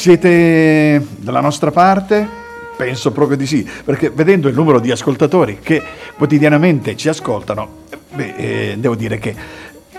Siete 0.00 1.06
dalla 1.18 1.42
nostra 1.42 1.70
parte? 1.70 2.26
Penso 2.74 3.12
proprio 3.12 3.36
di 3.36 3.44
sì, 3.44 3.68
perché 3.84 4.08
vedendo 4.08 4.48
il 4.48 4.54
numero 4.54 4.80
di 4.80 4.90
ascoltatori 4.90 5.58
che 5.60 5.82
quotidianamente 6.16 6.96
ci 6.96 7.10
ascoltano, 7.10 7.82
beh, 8.14 8.34
eh, 8.34 8.74
devo 8.78 8.94
dire 8.94 9.18
che 9.18 9.34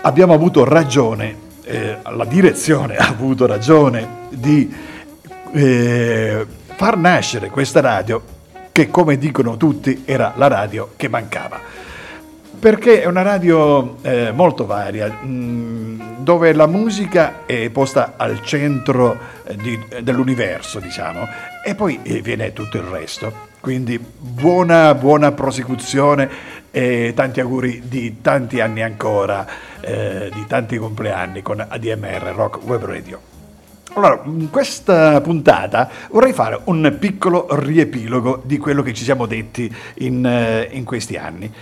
abbiamo 0.00 0.34
avuto 0.34 0.64
ragione, 0.64 1.36
eh, 1.62 1.98
la 2.02 2.24
direzione 2.24 2.96
ha 2.98 3.06
avuto 3.06 3.46
ragione 3.46 4.26
di 4.30 4.74
eh, 5.52 6.46
far 6.74 6.96
nascere 6.96 7.48
questa 7.48 7.78
radio 7.78 8.20
che, 8.72 8.90
come 8.90 9.16
dicono 9.18 9.56
tutti, 9.56 10.02
era 10.04 10.32
la 10.34 10.48
radio 10.48 10.94
che 10.96 11.06
mancava 11.06 11.60
perché 12.62 13.02
è 13.02 13.06
una 13.06 13.22
radio 13.22 13.96
eh, 14.02 14.30
molto 14.30 14.66
varia, 14.66 15.08
mh, 15.08 15.26
mm, 15.26 16.00
dove 16.18 16.52
la 16.52 16.68
musica 16.68 17.44
è 17.44 17.68
posta 17.70 18.12
al 18.16 18.40
centro 18.44 19.18
eh, 19.42 19.56
di, 19.56 19.76
dell'universo, 20.00 20.78
diciamo, 20.78 21.26
e 21.64 21.74
poi 21.74 21.98
eh, 22.04 22.20
viene 22.22 22.52
tutto 22.52 22.76
il 22.76 22.84
resto. 22.84 23.50
Quindi 23.58 23.98
buona, 23.98 24.94
buona 24.94 25.32
prosecuzione 25.32 26.30
e 26.70 27.12
tanti 27.16 27.40
auguri 27.40 27.82
di 27.86 28.20
tanti 28.20 28.60
anni 28.60 28.82
ancora, 28.82 29.44
eh, 29.80 30.30
di 30.32 30.46
tanti 30.46 30.76
compleanni 30.76 31.42
con 31.42 31.58
ADMR 31.58 32.32
Rock 32.32 32.64
Web 32.64 32.84
Radio. 32.84 33.20
Allora, 33.94 34.22
in 34.24 34.50
questa 34.50 35.20
puntata 35.20 35.90
vorrei 36.10 36.32
fare 36.32 36.60
un 36.66 36.96
piccolo 37.00 37.48
riepilogo 37.50 38.40
di 38.44 38.58
quello 38.58 38.82
che 38.82 38.94
ci 38.94 39.02
siamo 39.02 39.26
detti 39.26 39.74
in, 39.94 40.24
eh, 40.24 40.68
in 40.70 40.84
questi 40.84 41.16
anni. 41.16 41.52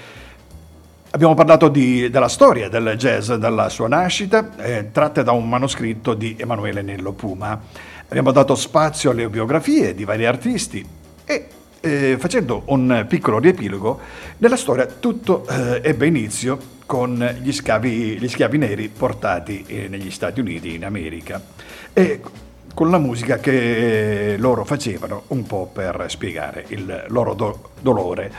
Abbiamo 1.13 1.35
parlato 1.35 1.67
di, 1.67 2.09
della 2.09 2.29
storia 2.29 2.69
del 2.69 2.95
jazz 2.97 3.33
dalla 3.33 3.69
sua 3.69 3.89
nascita, 3.89 4.51
eh, 4.59 4.93
tratta 4.93 5.25
da 5.25 5.33
un 5.33 5.49
manoscritto 5.49 6.15
di 6.15 6.37
Emanuele 6.39 6.83
Nello 6.83 7.11
Puma. 7.11 7.61
Abbiamo 8.07 8.31
dato 8.31 8.55
spazio 8.55 9.11
alle 9.11 9.29
biografie 9.29 9.93
di 9.93 10.05
vari 10.05 10.25
artisti 10.25 10.87
e 11.25 11.47
eh, 11.81 12.17
facendo 12.17 12.63
un 12.67 13.07
piccolo 13.09 13.41
riepilogo, 13.41 13.99
nella 14.39 14.57
storia 14.57 14.87
tutto 14.87 15.45
eh, 15.49 15.81
ebbe 15.83 16.07
inizio 16.07 16.57
con 16.87 17.39
gli 17.43 17.51
schiavi, 17.51 18.17
gli 18.17 18.29
schiavi 18.29 18.59
neri 18.59 18.89
portati 18.89 19.65
eh, 19.67 19.89
negli 19.89 20.13
Stati 20.13 20.39
Uniti 20.39 20.75
in 20.75 20.85
America 20.85 21.43
e 21.93 22.21
con 22.73 22.89
la 22.89 22.99
musica 22.99 23.39
che 23.39 24.37
loro 24.39 24.65
facevano 24.65 25.25
un 25.29 25.45
po' 25.45 25.69
per 25.73 26.05
spiegare 26.07 26.67
il 26.69 27.07
loro 27.09 27.35
do- 27.35 27.71
dolore 27.81 28.33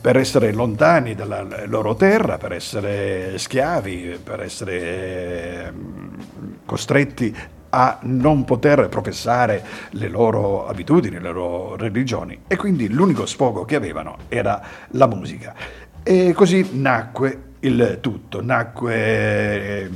per 0.00 0.16
essere 0.16 0.52
lontani 0.52 1.14
dalla 1.14 1.46
loro 1.66 1.94
terra, 1.94 2.38
per 2.38 2.52
essere 2.52 3.36
schiavi, 3.36 4.18
per 4.22 4.40
essere 4.40 5.66
ehm, 5.66 6.16
costretti 6.64 7.36
a 7.72 7.98
non 8.02 8.44
poter 8.44 8.88
professare 8.88 9.62
le 9.90 10.08
loro 10.08 10.66
abitudini, 10.66 11.20
le 11.20 11.30
loro 11.30 11.76
religioni 11.76 12.40
e 12.46 12.56
quindi 12.56 12.88
l'unico 12.88 13.26
sfogo 13.26 13.64
che 13.64 13.76
avevano 13.76 14.16
era 14.28 14.60
la 14.92 15.06
musica. 15.06 15.54
E 16.02 16.32
così 16.32 16.70
nacque 16.72 17.42
il 17.60 17.98
tutto, 18.00 18.42
nacque 18.42 18.94
eh, 18.94 19.90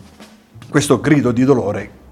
questo 0.69 1.01
grido 1.01 1.33
di 1.33 1.45
dolore 1.45 2.03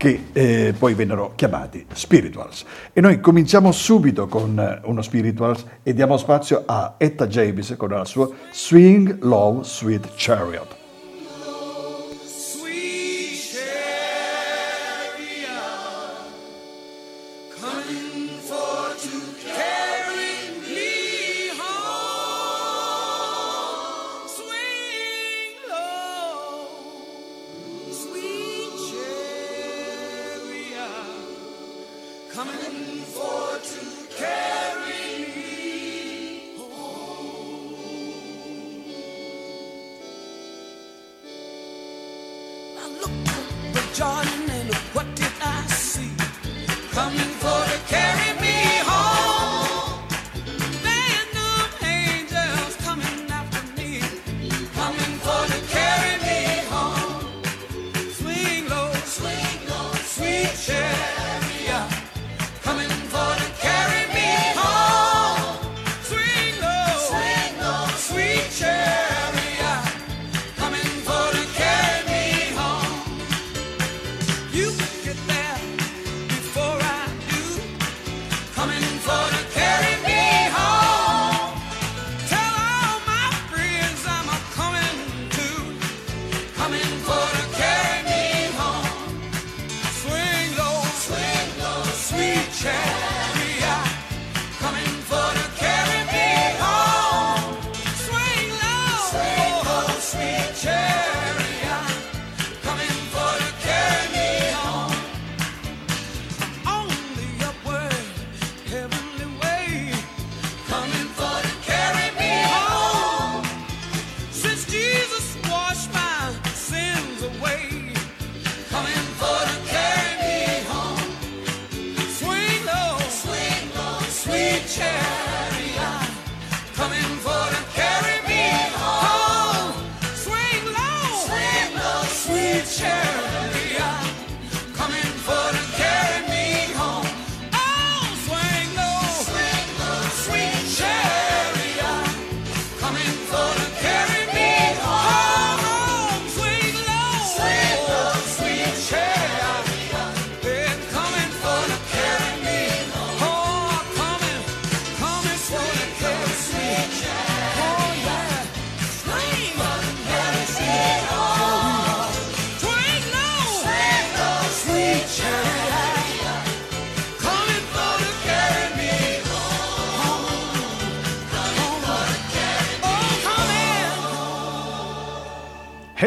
che 0.00 0.28
eh, 0.32 0.72
poi 0.78 0.94
vennero 0.94 1.32
chiamati 1.34 1.84
spirituals. 1.92 2.64
E 2.94 3.02
noi 3.02 3.20
cominciamo 3.20 3.70
subito 3.70 4.28
con 4.28 4.80
uno 4.84 5.02
spirituals 5.02 5.66
e 5.82 5.92
diamo 5.92 6.16
spazio 6.16 6.62
a 6.64 6.94
Etta 6.96 7.26
James 7.26 7.74
con 7.76 7.90
la 7.90 8.06
sua 8.06 8.30
Swing 8.50 9.18
Low 9.20 9.62
Sweet 9.62 10.08
Chariot. 10.16 10.79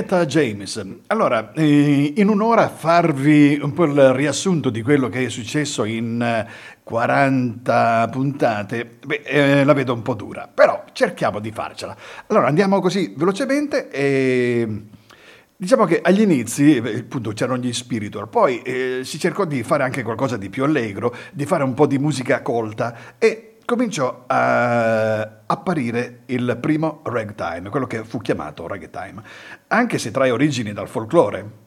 Etta 0.04 0.26
James. 0.26 0.86
Allora, 1.08 1.54
eh, 1.54 2.14
in 2.18 2.28
un'ora 2.28 2.68
farvi 2.68 3.58
un 3.62 3.72
po' 3.72 3.86
il 3.86 4.12
riassunto 4.12 4.70
di 4.70 4.82
quello 4.82 5.08
che 5.08 5.24
è 5.24 5.30
successo 5.30 5.86
in 5.86 6.46
40 6.84 8.10
puntate, 8.12 8.98
beh, 9.06 9.22
eh, 9.24 9.64
la 9.64 9.72
vedo 9.72 9.94
un 9.94 10.02
po' 10.02 10.14
dura, 10.14 10.50
però 10.54 10.84
cerchiamo 10.92 11.40
di 11.40 11.52
farcela. 11.52 11.96
Allora, 12.28 12.48
andiamo 12.48 12.82
così 12.82 13.14
velocemente 13.16 13.90
e 13.90 14.82
Diciamo 15.56 15.86
che 15.86 16.02
agli 16.02 16.20
inizi 16.20 16.76
eh, 16.76 16.98
appunto, 16.98 17.32
c'erano 17.32 17.60
gli 17.60 17.72
spiritual, 17.72 18.28
poi 18.28 18.62
eh, 18.64 19.02
si 19.06 19.18
cercò 19.18 19.46
di 19.46 19.64
fare 19.64 19.84
anche 19.84 20.04
qualcosa 20.04 20.36
di 20.36 20.50
più 20.50 20.66
allegro, 20.66 21.16
di 21.32 21.46
fare 21.46 21.64
un 21.64 21.74
po' 21.74 21.88
di 21.88 21.98
musica 21.98 22.42
colta 22.42 23.16
e 23.18 23.53
cominciò 23.66 24.24
a 24.28 25.42
apparire 25.46 26.22
il 26.28 26.58
primo 26.60 27.02
ragtime, 27.04 27.70
quello 27.70 27.88
che 27.88 28.04
fu 28.04 28.20
chiamato 28.20 28.68
ragtime, 28.68 29.22
anche 29.68 29.98
se 29.98 30.12
trae 30.12 30.32
origini 30.32 30.74
dal 30.74 30.88
folklore. 30.88 31.62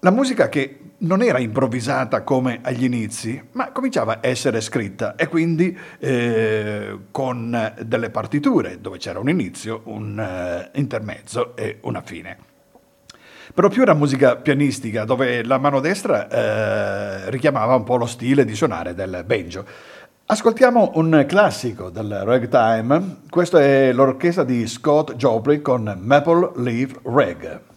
La 0.00 0.10
musica 0.10 0.48
che 0.48 0.78
non 0.98 1.22
era 1.22 1.38
improvvisata 1.38 2.22
come 2.22 2.60
agli 2.62 2.84
inizi, 2.84 3.42
ma 3.52 3.70
cominciava 3.70 4.14
a 4.14 4.18
essere 4.22 4.60
scritta 4.60 5.14
e 5.14 5.28
quindi 5.28 5.76
eh, 5.98 6.98
con 7.10 7.74
delle 7.82 8.10
partiture 8.10 8.80
dove 8.80 8.98
c'era 8.98 9.18
un 9.18 9.28
inizio, 9.28 9.82
un 9.84 10.18
uh, 10.18 10.78
intermezzo 10.78 11.54
e 11.56 11.78
una 11.82 12.00
fine. 12.00 12.48
Però 13.52 13.68
più 13.68 13.82
era 13.82 13.94
musica 13.94 14.36
pianistica, 14.36 15.04
dove 15.04 15.42
la 15.42 15.58
mano 15.58 15.80
destra 15.80 16.28
eh, 16.28 17.30
richiamava 17.30 17.74
un 17.74 17.82
po' 17.82 17.96
lo 17.96 18.06
stile 18.06 18.44
di 18.44 18.54
suonare 18.54 18.94
del 18.94 19.24
banjo. 19.26 19.66
Ascoltiamo 20.30 20.92
un 20.94 21.24
classico 21.26 21.90
del 21.90 22.20
ragtime, 22.22 23.22
questa 23.28 23.60
è 23.60 23.92
l'orchestra 23.92 24.44
di 24.44 24.64
Scott 24.68 25.14
Joplin 25.16 25.60
con 25.60 25.98
Maple 26.00 26.52
Leaf 26.54 27.00
Rag. 27.02 27.69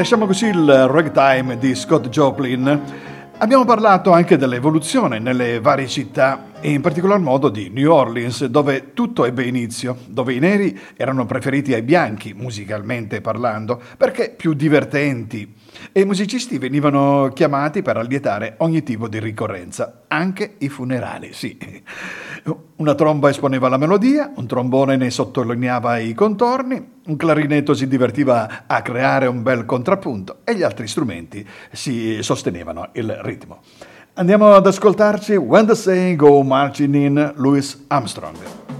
Lasciamo 0.00 0.24
così 0.24 0.46
il 0.46 0.88
ragtime 0.88 1.58
di 1.58 1.74
Scott 1.74 2.08
Joplin. 2.08 2.80
Abbiamo 3.36 3.66
parlato 3.66 4.12
anche 4.12 4.38
dell'evoluzione 4.38 5.18
nelle 5.18 5.60
varie 5.60 5.88
città 5.88 6.52
e 6.58 6.70
in 6.70 6.80
particolar 6.80 7.18
modo 7.18 7.50
di 7.50 7.68
New 7.68 7.92
Orleans, 7.92 8.46
dove 8.46 8.94
tutto 8.94 9.26
ebbe 9.26 9.44
inizio, 9.44 9.98
dove 10.06 10.32
i 10.32 10.38
neri 10.38 10.78
erano 10.96 11.26
preferiti 11.26 11.74
ai 11.74 11.82
bianchi, 11.82 12.32
musicalmente 12.32 13.20
parlando, 13.20 13.78
perché 13.98 14.34
più 14.34 14.54
divertenti, 14.54 15.54
e 15.92 16.00
i 16.00 16.04
musicisti 16.06 16.56
venivano 16.56 17.30
chiamati 17.34 17.82
per 17.82 17.98
allietare 17.98 18.54
ogni 18.58 18.82
tipo 18.82 19.06
di 19.06 19.18
ricorrenza, 19.18 20.04
anche 20.08 20.54
i 20.58 20.70
funerali, 20.70 21.34
sì. 21.34 21.58
Una 22.76 22.94
tromba 22.94 23.28
esponeva 23.28 23.68
la 23.68 23.76
melodia, 23.76 24.32
un 24.34 24.46
trombone 24.46 24.96
ne 24.96 25.10
sottolineava 25.10 25.98
i 25.98 26.14
contorni, 26.14 26.99
un 27.10 27.16
clarinetto 27.16 27.74
si 27.74 27.88
divertiva 27.88 28.64
a 28.66 28.82
creare 28.82 29.26
un 29.26 29.42
bel 29.42 29.64
contrappunto 29.64 30.38
e 30.44 30.54
gli 30.54 30.62
altri 30.62 30.86
strumenti 30.86 31.46
si 31.72 32.22
sostenevano 32.22 32.90
il 32.92 33.12
ritmo. 33.22 33.60
Andiamo 34.14 34.54
ad 34.54 34.66
ascoltarci 34.66 35.34
When 35.34 35.66
the 35.66 35.74
Say 35.74 36.14
Go 36.14 36.42
Marching 36.42 36.94
in 36.94 37.32
Louis 37.36 37.84
Armstrong. 37.88 38.79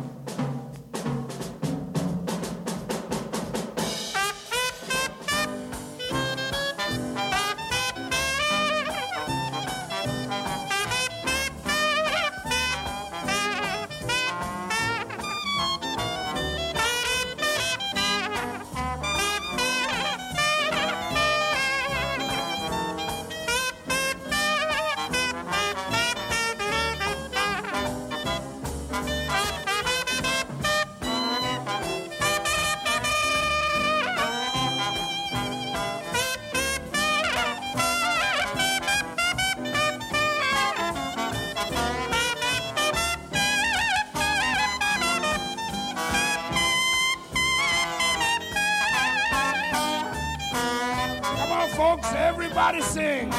Everybody 52.71 52.83
sing. 52.83 53.31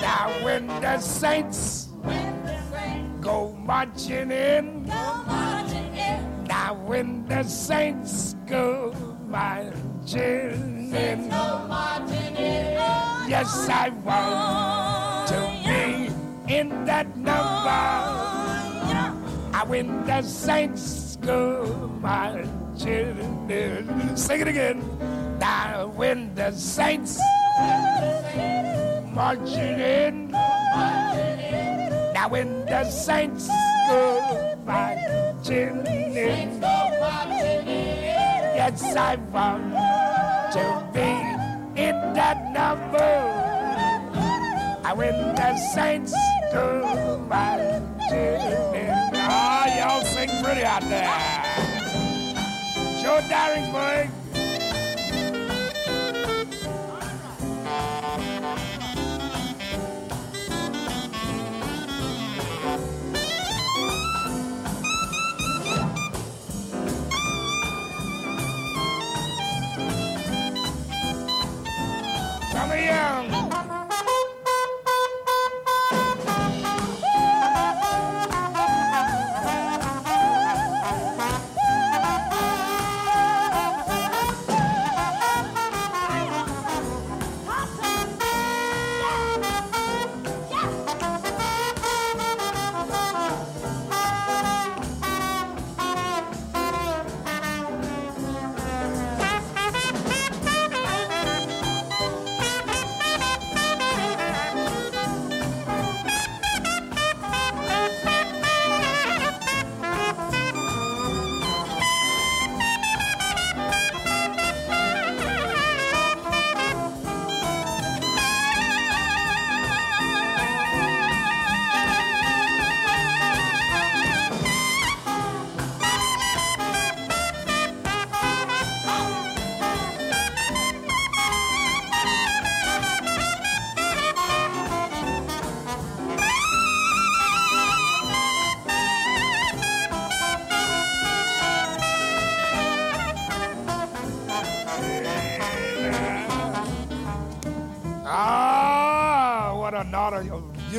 Now 0.00 0.30
when 0.42 0.66
the 0.66 0.98
saints 1.00 1.88
go 3.20 3.56
marching 3.64 4.30
in, 4.30 4.84
go 4.84 5.24
marching 5.26 5.96
in, 5.96 6.44
now 6.44 6.74
when 6.74 7.26
the 7.26 7.42
saints 7.42 8.36
go 8.46 8.92
marching 9.26 10.92
in, 10.92 11.30
yes, 13.28 13.68
I 13.68 13.88
want 14.04 15.28
to 15.28 15.40
be 15.64 16.54
in 16.54 16.84
that 16.84 17.16
number. 17.16 17.80
I 19.52 19.64
when 19.66 20.04
the 20.06 20.22
saints 20.22 21.16
go 21.16 21.90
marching 22.00 23.50
in. 23.50 24.16
Sing 24.16 24.40
it 24.40 24.48
again. 24.48 24.82
Now 25.38 25.88
when 25.88 26.34
the 26.34 26.50
saints 26.52 27.18
marching 29.14 29.78
in. 29.78 30.30
Now 32.14 32.28
when 32.28 32.66
the 32.66 32.84
saints 32.84 33.48
go 33.88 34.56
marching 34.66 35.86
in. 35.86 36.60
Yes, 38.56 38.82
I 38.96 39.16
want 39.32 39.72
to 40.52 40.64
be 40.92 41.10
in 41.80 41.96
that 42.14 42.52
number. 42.52 43.12
I 44.84 44.92
when 44.92 45.14
the 45.34 45.56
saints 45.74 46.14
go 46.52 46.66
marching 47.28 48.40
in. 48.74 49.10
Ah, 49.14 49.66
y'all 49.78 50.02
sing 50.02 50.30
pretty 50.42 50.64
out 50.64 50.82
there. 50.82 51.10
Joe 53.00 53.20
Daringsburg. 53.28 54.10
Some 54.10 54.19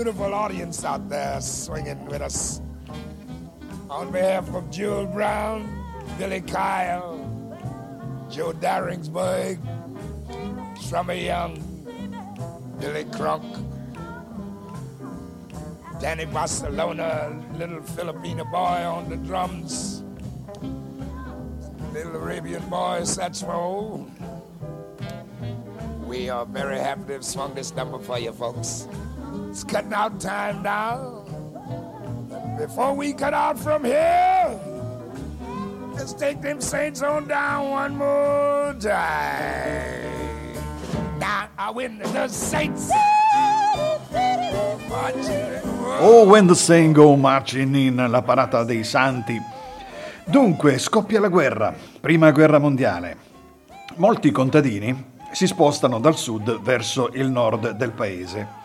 beautiful 0.04 0.34
audience 0.34 0.84
out 0.84 1.08
there 1.10 1.40
swinging 1.40 2.04
with 2.08 2.24
us. 2.24 2.60
On 3.88 4.12
behalf 4.12 4.52
of 4.56 4.72
Jewel 4.72 5.06
Brown, 5.06 5.70
Billy 6.18 6.42
Kyle, 6.42 7.22
Joe 8.28 8.52
Daringsburg, 8.52 9.60
Strummer 10.74 11.24
Young, 11.24 11.54
Billy 12.80 13.04
Crunk, 13.14 13.46
Danny 16.02 16.26
Barcelona, 16.26 17.40
little 17.54 17.84
Filipino 17.84 18.44
boy 18.46 18.58
on 18.82 19.08
the 19.08 19.18
drums, 19.18 20.02
little 21.94 22.16
Arabian 22.16 22.68
boy 22.72 23.04
saxophone. 23.04 24.10
We 26.04 26.28
are 26.30 26.48
very 26.48 26.80
happy 26.80 27.04
to 27.06 27.14
have 27.14 27.24
swung 27.24 27.54
this 27.54 27.76
number 27.76 28.00
for 28.00 28.18
you 28.18 28.32
folks. 28.32 28.88
Cutting 29.72 29.94
out 29.94 30.20
time 30.20 30.62
now. 30.64 31.24
Before 32.58 32.94
we 32.94 33.14
cut 33.14 33.34
out 33.34 33.58
from 33.58 33.86
here, 33.86 34.60
let's 35.94 36.12
take 36.12 36.42
them 36.42 36.60
saints 36.60 37.02
on 37.02 37.26
down 37.26 37.70
one 37.70 37.96
more 37.96 38.76
time. 38.78 40.12
Now 41.20 41.48
I 41.58 41.72
win 41.72 42.00
the 42.00 42.28
saints. 42.28 42.92
Oh, 46.04 46.26
when 46.28 46.48
the 46.48 46.56
saints 46.56 46.98
go 46.98 47.16
marching 47.16 47.74
in, 47.74 47.96
la 47.96 48.22
parata 48.22 48.66
dei 48.66 48.84
santi. 48.84 49.40
Dunque, 50.26 50.80
scoppia 50.80 51.22
la 51.22 51.30
guerra, 51.30 51.74
prima 52.02 52.32
guerra 52.32 52.60
mondiale. 52.60 53.16
Molti 53.96 54.32
contadini 54.32 55.14
si 55.32 55.48
spostano 55.48 55.98
dal 56.00 56.18
sud 56.18 56.60
verso 56.60 57.10
il 57.14 57.30
nord 57.30 57.70
del 57.70 57.92
paese 57.92 58.61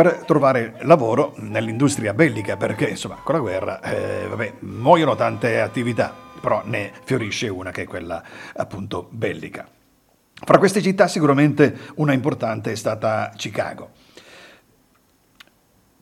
per 0.00 0.22
trovare 0.24 0.76
lavoro 0.84 1.34
nell'industria 1.40 2.14
bellica, 2.14 2.56
perché 2.56 2.88
insomma 2.88 3.16
con 3.22 3.34
la 3.34 3.40
guerra 3.42 3.82
eh, 3.82 4.26
vabbè, 4.26 4.54
muoiono 4.60 5.14
tante 5.14 5.60
attività, 5.60 6.14
però 6.40 6.62
ne 6.64 6.90
fiorisce 7.04 7.48
una 7.48 7.70
che 7.70 7.82
è 7.82 7.86
quella 7.86 8.22
appunto 8.56 9.08
bellica. 9.10 9.68
Fra 10.32 10.56
queste 10.56 10.80
città 10.80 11.06
sicuramente 11.06 11.76
una 11.96 12.14
importante 12.14 12.72
è 12.72 12.76
stata 12.76 13.30
Chicago. 13.36 13.90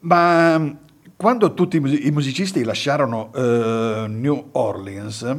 Ma 0.00 0.76
quando 1.17 1.55
tutti 1.55 1.78
i 1.78 2.11
musicisti 2.12 2.62
lasciarono 2.62 3.33
eh, 3.35 4.05
New 4.07 4.50
Orleans, 4.52 5.37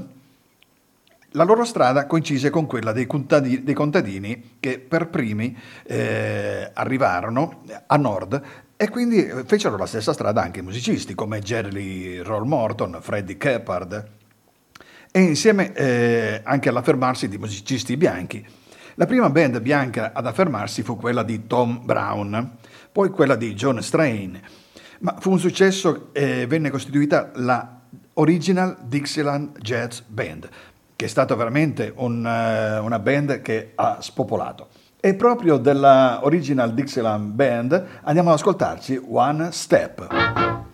la 1.34 1.44
loro 1.44 1.64
strada 1.64 2.08
coincise 2.08 2.50
con 2.50 2.66
quella 2.66 2.92
dei 2.92 3.06
contadini, 3.06 3.64
dei 3.64 3.74
contadini 3.74 4.58
che 4.60 4.80
per 4.80 5.10
primi 5.10 5.56
eh, 5.84 6.72
arrivarono 6.74 7.64
a 7.86 7.96
nord 7.98 8.42
e 8.76 8.90
quindi 8.90 9.30
fecero 9.46 9.78
la 9.78 9.86
stessa 9.86 10.14
strada 10.14 10.42
anche 10.42 10.60
i 10.60 10.64
musicisti 10.64 11.14
come 11.14 11.40
Jerry 11.40 12.20
Roll 12.20 12.48
Morton, 12.48 12.98
Freddie 13.02 13.38
Keppard 13.38 14.08
e 15.12 15.20
insieme 15.22 15.74
eh, 15.74 16.42
anche 16.44 16.70
all'affermarsi 16.70 17.28
di 17.28 17.38
musicisti 17.38 17.98
bianchi. 17.98 18.46
La 18.96 19.06
prima 19.06 19.30
band 19.30 19.60
bianca 19.62 20.12
ad 20.14 20.26
affermarsi 20.26 20.84
fu 20.84 20.98
quella 20.98 21.24
di 21.24 21.48
Tom 21.48 21.86
Brown, 21.86 22.58
poi 22.92 23.10
quella 23.10 23.36
di 23.36 23.54
John 23.54 23.82
Strain, 23.82 24.40
ma 25.00 25.16
fu 25.20 25.32
un 25.32 25.40
successo 25.40 26.10
e 26.12 26.46
venne 26.48 26.70
costituita 26.70 27.32
la 27.36 27.80
Original 28.14 28.78
Dixieland 28.84 29.58
Jazz 29.60 30.02
Band, 30.06 30.50
che 31.00 31.06
è 31.06 31.08
stata 31.08 31.34
veramente 31.34 31.94
un, 31.96 32.26
uh, 32.26 32.84
una 32.84 33.00
band 33.00 33.42
che 33.42 33.72
ha 33.76 34.00
spopolato. 34.02 34.68
E 35.00 35.16
proprio 35.16 35.56
della 35.56 36.20
Original 36.24 36.74
Dixieland 36.74 37.32
Band 37.32 37.86
andiamo 38.02 38.32
ad 38.32 38.36
ascoltarci 38.36 39.02
One 39.10 39.50
Step. 39.54 40.69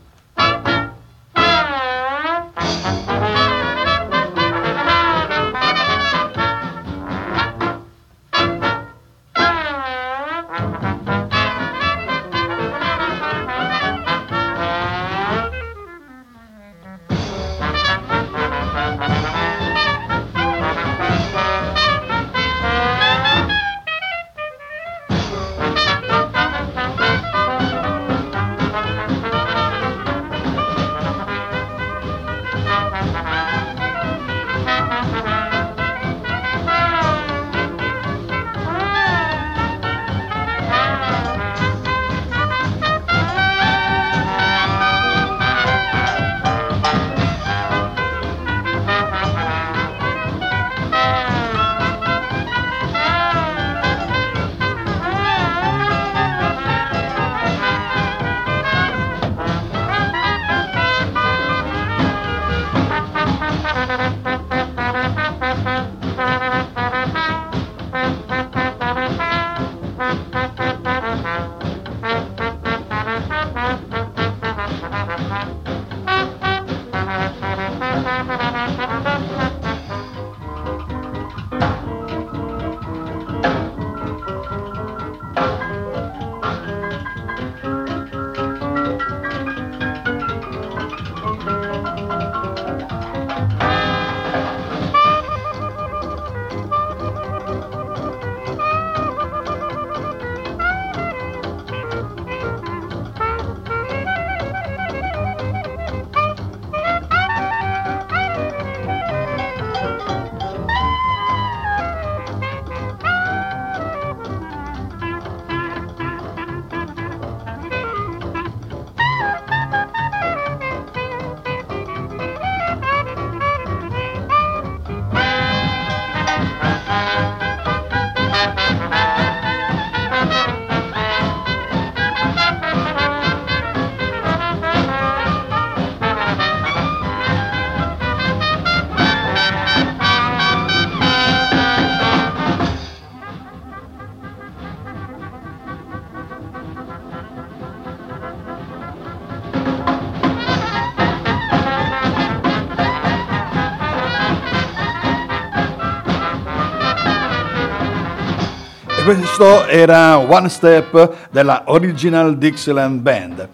Questo 159.05 159.67
era 159.67 160.17
One 160.17 160.49
Step 160.49 161.29
della 161.29 161.65
Original 161.67 162.39
Dixieland 162.39 163.01
Band. 163.01 163.49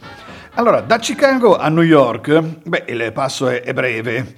Allora, 0.54 0.80
da 0.80 0.98
Chicago 0.98 1.58
a 1.58 1.68
New 1.68 1.84
York, 1.84 2.62
beh, 2.64 2.86
il 2.88 3.12
passo 3.12 3.50
è, 3.50 3.74
breve 3.74 4.34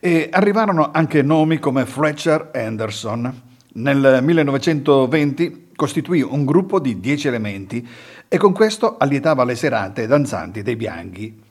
e 0.00 0.30
arrivarono 0.32 0.88
anche 0.90 1.20
nomi 1.20 1.58
come 1.58 1.84
Fletcher 1.84 2.50
Anderson. 2.54 3.42
Nel 3.74 4.20
1920 4.22 5.72
costituì 5.76 6.22
un 6.22 6.46
gruppo 6.46 6.80
di 6.80 6.98
dieci 6.98 7.28
elementi 7.28 7.86
e 8.26 8.38
con 8.38 8.54
questo 8.54 8.96
allietava 8.96 9.44
le 9.44 9.56
serate 9.56 10.06
danzanti 10.06 10.62
dei 10.62 10.76
bianchi, 10.76 11.42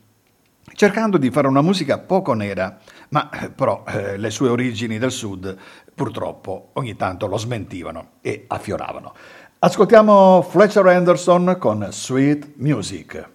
cercando 0.74 1.20
di 1.20 1.30
fare 1.30 1.46
una 1.48 1.62
musica 1.62 2.00
poco 2.00 2.34
nera, 2.34 2.80
ma 3.14 3.30
eh, 3.30 3.50
però 3.52 3.84
eh, 3.88 4.18
le 4.18 4.32
sue 4.32 4.50
origini 4.50 4.98
del 4.98 5.12
sud 5.12 5.56
purtroppo 5.94 6.72
ogni 6.74 6.96
tanto 6.96 7.28
lo 7.28 7.38
smentivano 7.38 8.14
e 8.22 8.46
affioravano. 8.48 9.14
Ascoltiamo 9.60 10.42
Fletcher 10.42 10.86
Anderson 10.88 11.56
con 11.60 11.88
Sweet 11.92 12.54
Music. 12.56 13.30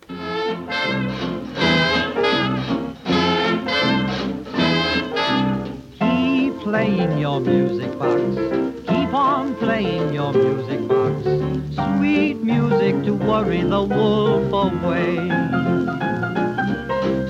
Keep 5.99 6.63
playing 6.65 7.17
your 7.17 7.41
music 7.41 7.97
box. 7.97 8.21
Keep 8.85 9.15
on 9.15 9.55
playing 9.59 10.13
your 10.13 10.35
music 10.35 10.81
box. 10.81 11.23
Sweet 11.97 12.43
music 12.43 13.05
to 13.05 13.15
worry 13.15 13.63
the 13.63 13.81
wolf 13.81 14.53
away. 14.53 15.31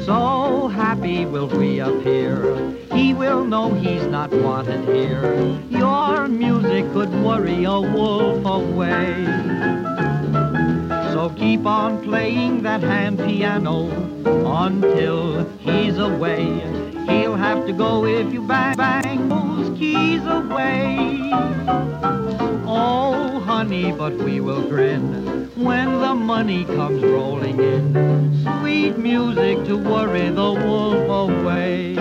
So 0.09 0.69
happy 0.69 1.27
will 1.27 1.49
we 1.49 1.81
appear 1.81 2.79
he 2.95 3.13
will 3.13 3.45
know 3.45 3.75
he's 3.75 4.07
not 4.07 4.33
wanted 4.33 4.89
here. 4.89 5.37
Your 5.69 6.27
music 6.29 6.91
could 6.95 7.13
worry 7.23 7.65
a 7.65 7.79
wolf 7.79 8.43
away. 8.47 9.27
So 11.13 11.29
keep 11.37 11.67
on 11.67 12.03
playing 12.03 12.63
that 12.63 12.81
hand 12.81 13.19
piano 13.19 13.91
until 14.65 15.47
he's 15.59 15.99
away. 15.99 16.88
He'll 17.09 17.37
have 17.37 17.67
to 17.67 17.73
go 17.73 18.05
if 18.05 18.33
you 18.33 18.43
bang, 18.43 18.77
bang 18.77 19.29
those 19.29 19.79
keys 19.79 20.23
away. 20.25 20.97
Oh, 22.67 23.41
honey, 23.45 23.93
but 23.93 24.15
we 24.15 24.41
will 24.41 24.63
grin 24.69 25.51
when 25.57 26.01
the 26.01 26.15
money 26.15 26.65
comes 26.65 27.03
rolling 27.03 27.61
in. 27.61 28.45
Sweet 28.61 28.99
music 28.99 29.65
to 29.67 29.77
worry 29.77 30.29
the 30.29 30.53
wolf 30.53 31.09
away. 31.09 31.97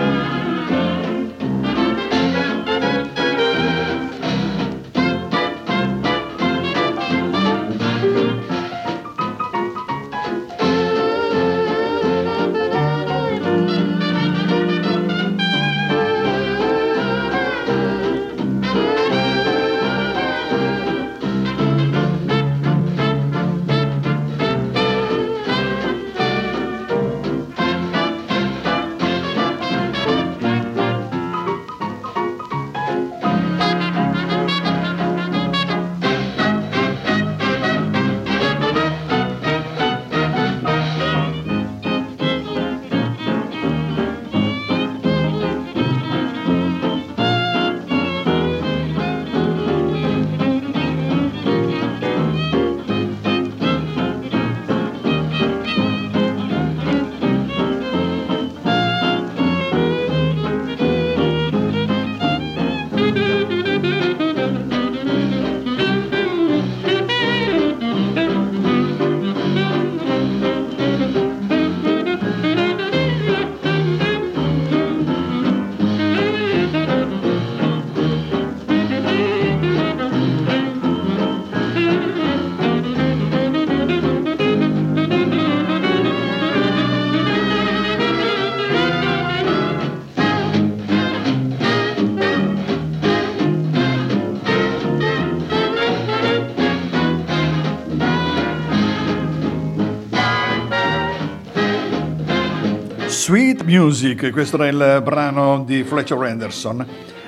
Music, 103.68 104.30
questo 104.30 104.56
era 104.56 104.96
il 104.96 105.02
brano 105.02 105.62
di 105.62 105.84
Fletcher 105.84 106.16
Anderson. 106.22 106.86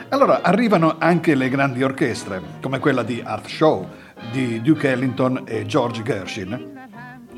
Allora, 0.08 0.40
arrivano 0.40 0.96
anche 0.98 1.34
le 1.34 1.50
grandi 1.50 1.82
orchestre, 1.82 2.40
come 2.62 2.78
quella 2.78 3.02
di 3.02 3.20
Art 3.22 3.46
Shaw, 3.46 3.86
di 4.32 4.62
Duke 4.62 4.88
Ellington 4.88 5.42
e 5.44 5.66
George 5.66 6.02
Gershwin. 6.02 6.88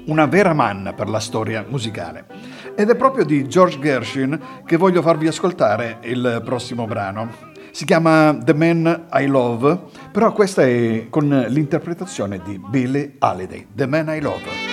Una 0.07 0.27
vera 0.27 0.53
manna 0.53 0.93
per 0.93 1.09
la 1.09 1.19
storia 1.19 1.65
musicale. 1.69 2.27
Ed 2.77 2.91
è 2.91 2.95
proprio 2.95 3.25
di 3.25 3.49
George 3.49 3.81
Gershwin 3.81 4.41
che 4.65 4.77
voglio 4.77 5.03
farvi 5.03 5.27
ascoltare 5.27 5.99
il 6.03 6.41
prossimo 6.45 6.87
brano. 6.87 7.29
Si 7.73 7.85
chiama 7.85 8.39
The 8.41 8.55
Man 8.55 9.09
I 9.15 9.27
Love, 9.27 9.81
però 10.13 10.33
questa 10.33 10.63
è 10.63 11.09
con 11.11 11.29
l'interpretazione 11.49 12.41
di 12.45 12.57
Billy 12.57 13.17
Holiday, 13.19 13.67
The 13.75 13.87
Man 13.87 14.15
I 14.15 14.21
Love. 14.21 14.72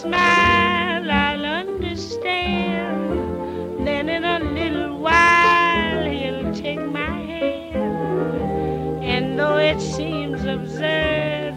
smile, 0.00 1.10
I'll 1.10 1.44
understand. 1.44 2.96
Then 3.86 4.08
in 4.08 4.24
a 4.24 4.38
little 4.38 4.96
while, 4.98 6.04
he'll 6.06 6.54
take 6.54 6.80
my 6.80 7.12
hand. 7.32 9.04
And 9.04 9.38
though 9.38 9.58
it 9.58 9.78
seems 9.78 10.42
absurd, 10.44 11.52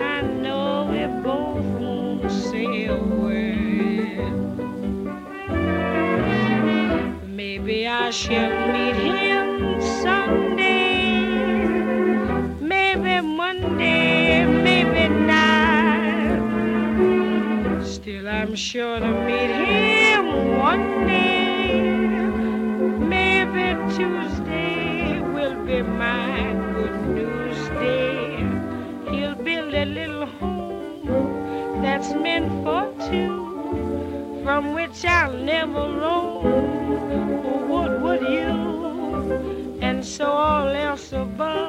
I 0.00 0.22
know 0.22 0.88
we 0.90 1.06
both 1.22 1.64
won't 1.80 2.28
say 2.32 2.86
a 2.86 2.96
word. 2.96 4.34
Maybe 7.28 7.86
I 7.86 8.10
should. 8.10 8.65
sure 18.66 18.98
to 18.98 19.12
meet 19.26 19.52
him 19.64 20.58
one 20.58 21.06
day. 21.06 21.78
Maybe 23.14 23.66
Tuesday 23.94 25.20
will 25.20 25.54
be 25.64 25.82
my 25.82 26.52
good 26.74 26.96
news 27.16 27.60
day. 27.78 28.38
He'll 29.08 29.36
build 29.36 29.72
a 29.72 29.84
little 29.84 30.26
home 30.26 31.80
that's 31.80 32.12
meant 32.14 32.50
for 32.64 32.92
two, 33.08 34.40
from 34.42 34.74
which 34.74 35.04
I'll 35.04 35.32
never 35.32 35.84
roam. 36.02 36.46
Oh, 37.46 37.66
what 37.72 38.00
would 38.02 38.22
you? 38.22 39.78
And 39.80 40.04
so 40.04 40.26
all 40.26 40.66
else 40.66 41.12
above. 41.12 41.65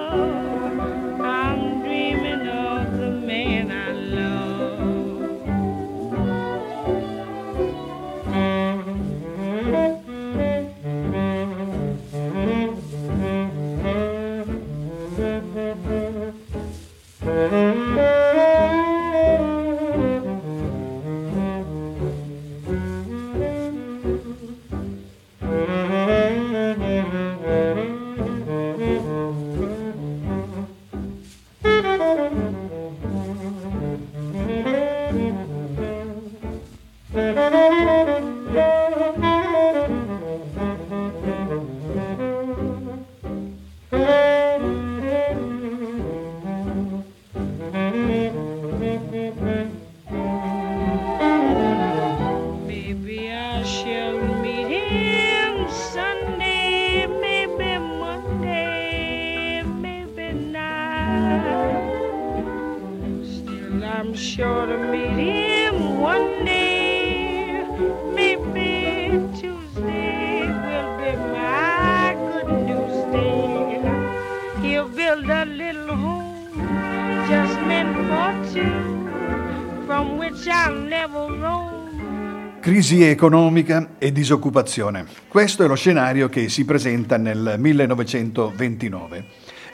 Crisi 82.88 83.04
economica 83.04 83.96
e 83.98 84.14
disoccupazione. 84.14 85.06
Questo 85.28 85.62
è 85.62 85.68
lo 85.68 85.76
scenario 85.76 86.30
che 86.30 86.48
si 86.48 86.64
presenta 86.64 87.18
nel 87.18 87.56
1929 87.58 89.26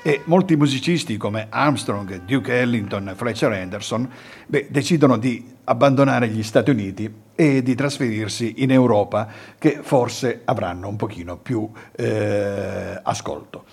e 0.02 0.22
molti 0.24 0.56
musicisti 0.56 1.16
come 1.16 1.46
Armstrong, 1.52 2.26
Duke 2.26 2.60
Ellington 2.60 3.14
Fletcher 3.16 3.52
Henderson 3.52 4.10
beh, 4.48 4.66
decidono 4.72 5.18
di 5.18 5.48
abbandonare 5.66 6.28
gli 6.28 6.42
Stati 6.42 6.72
Uniti 6.72 7.14
e 7.36 7.62
di 7.62 7.76
trasferirsi 7.76 8.64
in 8.64 8.72
Europa 8.72 9.28
che 9.60 9.82
forse 9.84 10.42
avranno 10.46 10.88
un 10.88 10.96
pochino 10.96 11.38
più 11.38 11.70
eh, 11.96 13.00
ascolto. 13.04 13.66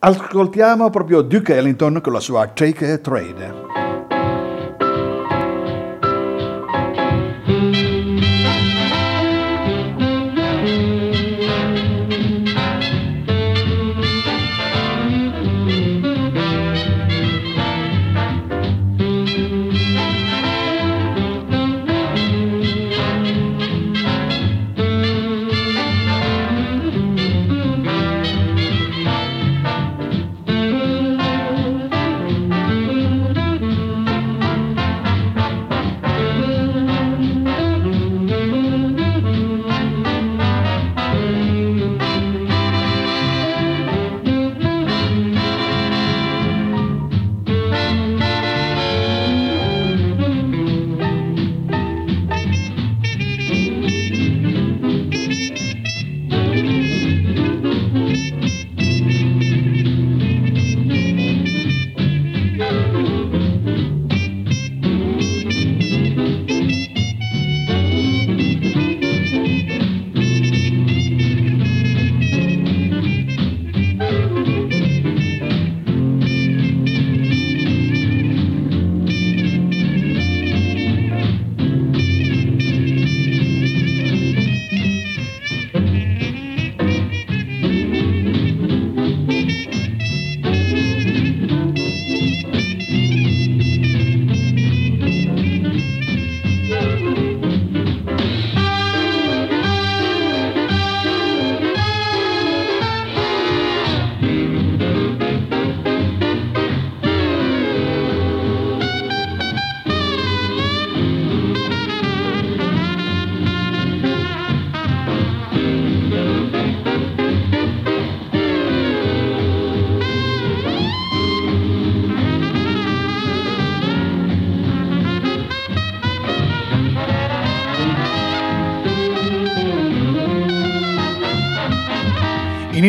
Ascoltiamo 0.00 0.90
proprio 0.90 1.22
Duke 1.22 1.54
Ellington 1.54 2.00
con 2.02 2.12
la 2.12 2.18
sua 2.18 2.48
Take 2.48 2.90
a 2.90 2.98
Trade. 2.98 3.81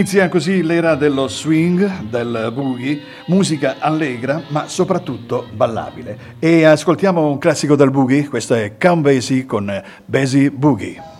Inizia 0.04 0.28
così 0.28 0.62
l'era 0.64 0.96
dello 0.96 1.30
swing, 1.30 2.10
del 2.10 2.52
boogie, 2.54 3.02
musica 3.28 3.78
allegra 3.80 4.42
ma 4.50 4.68
soprattutto 4.68 5.48
ballabile. 5.54 6.36
E 6.40 6.66
ascoltiamo 6.66 7.26
un 7.26 7.38
classico 7.38 7.78
del 7.78 7.90
boogie, 7.90 8.28
questo 8.28 8.54
è 8.54 8.76
Count 8.78 9.02
Basie 9.02 9.46
con 9.46 9.82
Basie 10.06 10.52
Boogie. 10.52 11.13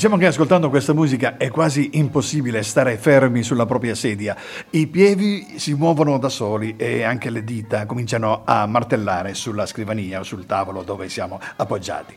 Diciamo 0.00 0.16
che 0.16 0.28
ascoltando 0.28 0.70
questa 0.70 0.94
musica 0.94 1.36
è 1.36 1.50
quasi 1.50 1.90
impossibile 1.98 2.62
stare 2.62 2.96
fermi 2.96 3.42
sulla 3.42 3.66
propria 3.66 3.94
sedia. 3.94 4.34
I 4.70 4.86
piedi 4.86 5.58
si 5.58 5.74
muovono 5.74 6.16
da 6.16 6.30
soli 6.30 6.74
e 6.78 7.02
anche 7.02 7.28
le 7.28 7.44
dita 7.44 7.84
cominciano 7.84 8.40
a 8.46 8.64
martellare 8.64 9.34
sulla 9.34 9.66
scrivania 9.66 10.20
o 10.20 10.22
sul 10.22 10.46
tavolo 10.46 10.84
dove 10.84 11.10
siamo 11.10 11.38
appoggiati. 11.56 12.16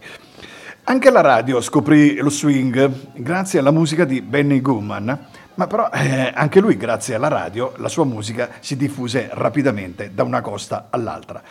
Anche 0.85 1.09
la 1.09 1.19
radio 1.19 1.59
scoprì 1.59 2.15
lo 2.15 2.29
swing 2.29 2.89
grazie 3.15 3.59
alla 3.59 3.71
musica 3.71 4.05
di 4.05 4.21
Benny 4.21 4.61
Goodman, 4.61 5.27
ma 5.55 5.67
però 5.67 5.89
eh, 5.91 6.31
anche 6.33 6.59
lui, 6.59 6.77
grazie 6.77 7.15
alla 7.15 7.27
radio, 7.27 7.73
la 7.77 7.87
sua 7.87 8.05
musica 8.05 8.49
si 8.59 8.75
diffuse 8.75 9.29
rapidamente 9.33 10.11
da 10.13 10.23
una 10.23 10.41
costa 10.41 10.87
all'altra. 10.89 11.41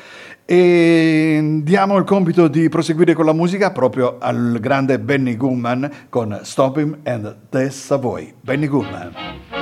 E 0.44 1.60
diamo 1.62 1.96
il 1.96 2.04
compito 2.04 2.48
di 2.48 2.68
proseguire 2.68 3.14
con 3.14 3.24
la 3.24 3.32
musica 3.32 3.70
proprio 3.70 4.18
al 4.18 4.58
grande 4.60 4.98
Benny 4.98 5.36
Goodman 5.36 5.90
con 6.08 6.40
Stop 6.42 6.78
Him 6.78 6.98
and 7.04 7.36
The 7.48 7.70
Savoy. 7.70 8.34
Benny 8.40 8.66
Goodman. 8.66 9.61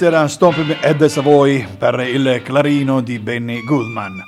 Questa 0.00 0.16
era 0.16 0.28
Stop 0.28 0.78
at 0.80 0.96
the 0.96 1.10
Savoy 1.10 1.66
per 1.76 2.00
il 2.00 2.40
clarino 2.42 3.02
di 3.02 3.18
Benny 3.18 3.62
Goodman. 3.62 4.24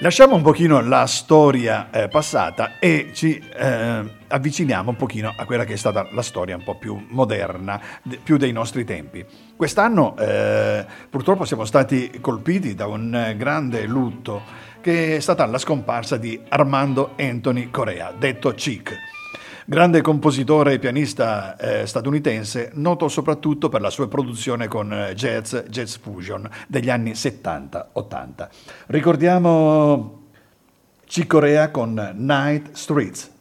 Lasciamo 0.00 0.34
un 0.34 0.42
pochino 0.42 0.80
la 0.80 1.06
storia 1.06 1.88
eh, 1.92 2.08
passata 2.08 2.80
e 2.80 3.10
ci 3.14 3.38
eh, 3.38 4.02
avviciniamo 4.26 4.90
un 4.90 4.96
pochino 4.96 5.32
a 5.36 5.44
quella 5.44 5.64
che 5.64 5.74
è 5.74 5.76
stata 5.76 6.08
la 6.10 6.22
storia 6.22 6.56
un 6.56 6.64
po' 6.64 6.76
più 6.76 7.00
moderna, 7.10 7.80
de, 8.02 8.18
più 8.20 8.36
dei 8.36 8.50
nostri 8.50 8.84
tempi. 8.84 9.24
Quest'anno 9.54 10.16
eh, 10.16 10.84
purtroppo 11.08 11.44
siamo 11.44 11.64
stati 11.64 12.18
colpiti 12.20 12.74
da 12.74 12.88
un 12.88 13.34
grande 13.36 13.86
lutto 13.86 14.42
che 14.80 15.14
è 15.14 15.20
stata 15.20 15.46
la 15.46 15.58
scomparsa 15.58 16.16
di 16.16 16.40
Armando 16.48 17.12
Anthony 17.16 17.70
Correa, 17.70 18.12
detto 18.18 18.52
Chic 18.52 19.18
Grande 19.66 20.00
compositore 20.00 20.74
e 20.74 20.78
pianista 20.78 21.56
eh, 21.56 21.86
statunitense, 21.86 22.70
noto 22.74 23.08
soprattutto 23.08 23.68
per 23.68 23.80
la 23.80 23.90
sua 23.90 24.08
produzione 24.08 24.68
con 24.68 24.92
eh, 24.92 25.14
jazz, 25.14 25.54
jazz 25.68 25.96
fusion 25.96 26.48
degli 26.66 26.88
anni 26.88 27.12
70-80. 27.12 28.48
Ricordiamo 28.86 30.28
Cicorea 31.04 31.70
con 31.70 32.12
Night 32.16 32.72
Streets. 32.72 33.38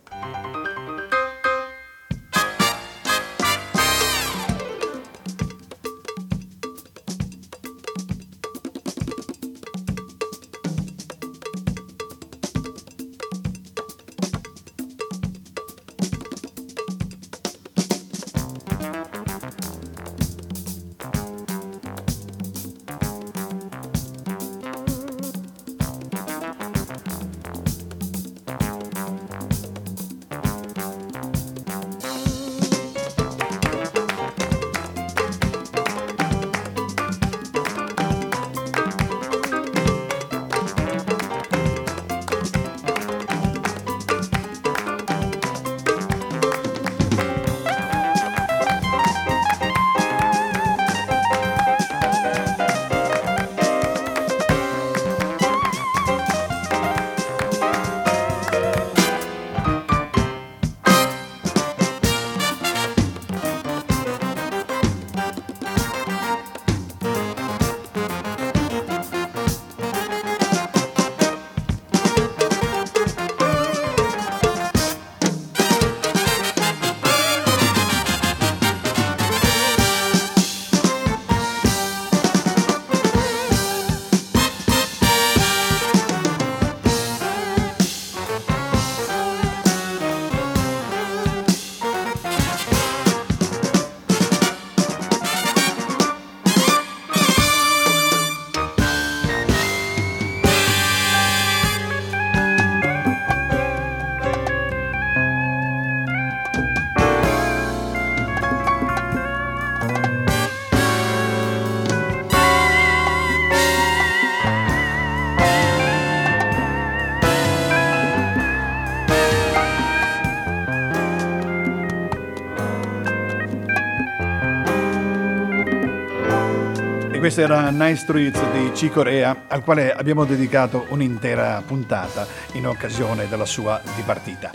Questa 127.30 127.44
era 127.44 127.70
Night 127.70 127.98
Streets 127.98 128.42
di 128.54 128.72
Cicorea, 128.74 129.44
al 129.50 129.64
quale 129.64 129.94
abbiamo 129.94 130.26
dedicato 130.26 130.88
un'intera 130.90 131.62
puntata 131.64 132.26
in 132.54 132.66
occasione 132.66 133.28
della 133.30 133.46
sua 133.46 133.80
dipartita. 133.96 134.50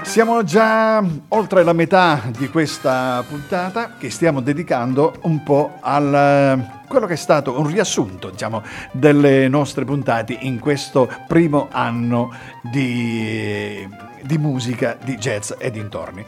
Siamo 0.00 0.42
già 0.42 1.04
oltre 1.28 1.62
la 1.62 1.74
metà 1.74 2.22
di 2.34 2.48
questa 2.48 3.22
puntata 3.28 3.96
che 3.98 4.08
stiamo 4.08 4.40
dedicando 4.40 5.16
un 5.24 5.42
po' 5.42 5.76
a 5.80 6.58
quello 6.88 7.04
che 7.04 7.12
è 7.12 7.16
stato 7.16 7.60
un 7.60 7.66
riassunto 7.66 8.30
diciamo, 8.30 8.62
delle 8.92 9.46
nostre 9.48 9.84
puntate 9.84 10.38
in 10.40 10.58
questo 10.60 11.12
primo 11.28 11.68
anno 11.70 12.32
di, 12.62 13.86
di 14.22 14.38
musica, 14.38 14.96
di 15.04 15.14
jazz 15.16 15.52
e 15.58 15.70
dintorni. 15.70 16.24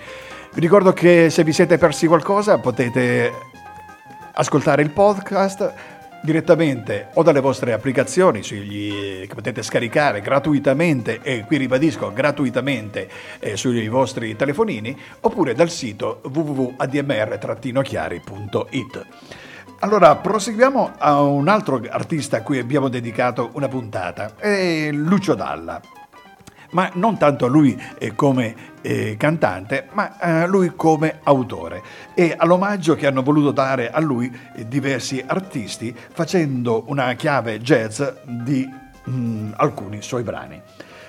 Vi 0.52 0.60
ricordo 0.60 0.92
che 0.92 1.30
se 1.30 1.42
vi 1.42 1.54
siete 1.54 1.78
persi 1.78 2.06
qualcosa 2.06 2.58
potete 2.58 3.50
ascoltare 4.32 4.82
il 4.82 4.90
podcast 4.90 5.72
direttamente 6.22 7.08
o 7.14 7.22
dalle 7.22 7.40
vostre 7.40 7.72
applicazioni 7.72 8.42
sugli, 8.42 9.26
che 9.26 9.34
potete 9.34 9.62
scaricare 9.62 10.20
gratuitamente 10.20 11.20
e 11.22 11.44
qui 11.46 11.56
ribadisco 11.56 12.12
gratuitamente 12.12 13.08
eh, 13.40 13.56
sui 13.56 13.88
vostri 13.88 14.36
telefonini 14.36 14.94
oppure 15.20 15.54
dal 15.54 15.70
sito 15.70 16.20
www.admr-chiari.it. 16.24 19.06
Allora, 19.80 20.14
proseguiamo 20.14 20.92
a 20.96 21.22
un 21.22 21.48
altro 21.48 21.82
artista 21.88 22.36
a 22.36 22.42
cui 22.42 22.58
abbiamo 22.58 22.88
dedicato 22.88 23.50
una 23.54 23.66
puntata, 23.66 24.34
è 24.36 24.90
Lucio 24.92 25.34
Dalla 25.34 25.80
ma 26.72 26.90
non 26.94 27.16
tanto 27.16 27.46
lui 27.46 27.80
eh, 27.98 28.14
come 28.14 28.70
eh, 28.82 29.16
cantante, 29.16 29.88
ma 29.92 30.18
eh, 30.18 30.46
lui 30.46 30.72
come 30.74 31.20
autore 31.22 31.82
e 32.14 32.34
all'omaggio 32.36 32.94
che 32.94 33.06
hanno 33.06 33.22
voluto 33.22 33.50
dare 33.50 33.90
a 33.90 34.00
lui 34.00 34.30
eh, 34.56 34.66
diversi 34.66 35.22
artisti 35.24 35.94
facendo 35.94 36.84
una 36.88 37.12
chiave 37.14 37.60
jazz 37.60 38.02
di 38.24 38.68
mh, 39.04 39.10
mm, 39.10 39.52
alcuni 39.56 40.02
suoi 40.02 40.22
brani. 40.22 40.60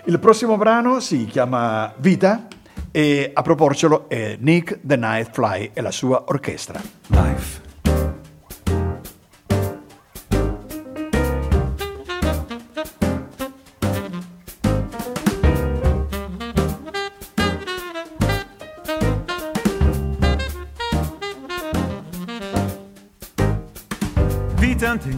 Il 0.05 0.19
prossimo 0.19 0.57
brano 0.57 0.99
si 0.99 1.25
chiama 1.25 1.93
Vita 1.97 2.47
e 2.91 3.31
a 3.33 3.41
proporcelo 3.41 4.09
è 4.09 4.37
Nick 4.39 4.79
the 4.83 4.97
Night 4.97 5.29
Fly 5.31 5.71
e 5.73 5.81
la 5.81 5.91
sua 5.91 6.23
orchestra. 6.27 6.79
Life. 7.07 7.62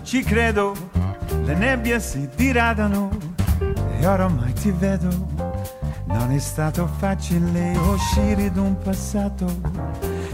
Ci 0.06 0.22
credo, 0.22 0.74
le 1.46 1.56
nebbie 1.56 2.00
si 2.00 2.30
diradano 2.36 3.10
e 4.00 4.06
oramai 4.06 4.54
ti 4.54 4.70
vedo. 4.70 5.10
Non 6.06 6.32
è 6.32 6.38
stato 6.38 6.88
facile 7.00 7.76
uscire 7.76 8.52
da 8.52 8.62
un 8.62 8.78
passato 8.78 9.48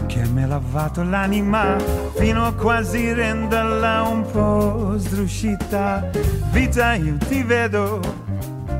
che 0.06 0.24
mi 0.26 0.42
ha 0.42 0.46
lavato 0.46 1.02
l'anima 1.02 1.76
fino 2.14 2.44
a 2.44 2.52
quasi 2.52 3.14
renderla 3.14 4.02
un 4.02 4.30
po' 4.30 4.94
sdruscita. 4.98 6.10
Vita, 6.50 6.92
io 6.92 7.16
ti 7.16 7.42
vedo, 7.42 7.98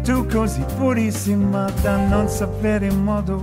tu 0.03 0.27
così 0.27 0.63
purissima 0.77 1.71
da 1.81 1.97
non 2.07 2.29
sapere 2.29 2.87
in 2.87 3.03
modo 3.03 3.43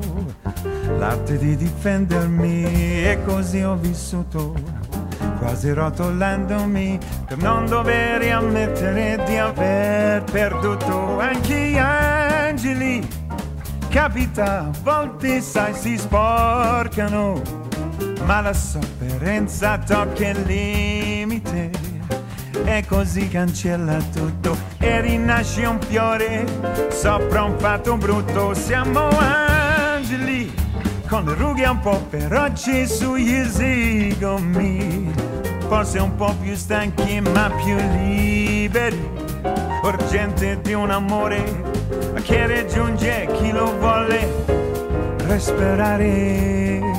l'arte 1.00 1.38
di 1.39 1.56
difendermi 1.56 2.64
e 2.64 3.20
così 3.26 3.64
ho 3.64 3.76
vissuto 3.76 4.78
quasi 5.39 5.71
rotolandomi 5.71 6.99
per 7.25 7.37
non 7.37 7.65
dover 7.65 8.21
ammettere 8.31 9.23
di 9.25 9.37
aver 9.37 10.23
perduto 10.23 11.19
anche 11.19 11.55
gli 11.55 11.77
angeli. 11.77 13.07
Capita, 13.89 14.59
a 14.59 14.71
volte 14.83 15.41
sai 15.41 15.73
si 15.73 15.97
sporcano, 15.97 17.41
ma 18.25 18.41
la 18.41 18.53
sofferenza 18.53 19.79
tocca 19.79 20.27
il 20.27 20.41
limite 20.43 21.71
e 22.65 22.83
così 22.87 23.27
cancella 23.29 23.97
tutto 24.13 24.55
e 24.77 25.01
rinasce 25.01 25.65
un 25.65 25.79
fiore 25.81 26.45
sopra 26.89 27.43
un 27.43 27.57
fatto 27.57 27.97
brutto. 27.97 28.53
Siamo 28.53 29.07
angeli 29.17 30.53
con 31.07 31.25
le 31.25 31.33
rughe 31.33 31.67
un 31.67 31.79
po' 31.79 32.05
feroci 32.09 32.85
sugli 32.85 33.43
zigomi 33.45 35.28
forse 35.70 35.99
un 35.99 36.15
po' 36.15 36.36
più 36.41 36.55
stanchi 36.55 37.22
ma 37.22 37.51
più 37.63 37.76
liberi, 37.76 38.99
urgente 39.84 40.59
di 40.61 40.74
un 40.74 40.89
amore 40.89 41.43
che 42.24 42.47
raggiunge 42.47 43.30
chi 43.38 43.51
lo 43.51 43.78
vuole 43.78 44.45
respirare. 45.28 46.99